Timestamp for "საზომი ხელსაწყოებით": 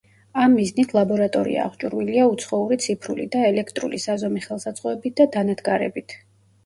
4.07-5.21